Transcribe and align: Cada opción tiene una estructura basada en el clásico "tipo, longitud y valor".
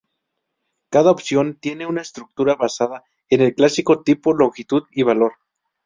Cada 0.89 1.11
opción 1.11 1.57
tiene 1.61 1.85
una 1.85 2.01
estructura 2.01 2.55
basada 2.55 3.03
en 3.29 3.41
el 3.41 3.53
clásico 3.53 4.01
"tipo, 4.01 4.33
longitud 4.33 4.85
y 4.91 5.03
valor". 5.03 5.33